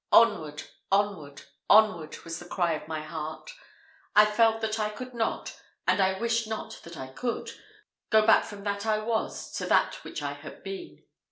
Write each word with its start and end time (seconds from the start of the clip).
Onward! 0.11 0.63
onward! 0.91 1.43
onward! 1.69 2.17
was 2.25 2.39
the 2.39 2.47
cry 2.47 2.71
of 2.73 2.87
my 2.87 3.01
heart. 3.01 3.51
I 4.15 4.25
felt 4.25 4.59
that 4.61 4.79
I 4.79 4.89
could 4.89 5.13
not 5.13 5.61
and 5.87 6.01
I 6.01 6.17
wished 6.19 6.47
not 6.47 6.79
that 6.81 6.97
I 6.97 7.05
could 7.13 7.51
go 8.09 8.25
back 8.25 8.43
from 8.45 8.63
that 8.63 8.87
I 8.87 8.97
was 8.97 9.51
to 9.57 9.67
that 9.67 10.03
which 10.03 10.23
I 10.23 10.33
had 10.33 10.63
been. 10.63 11.03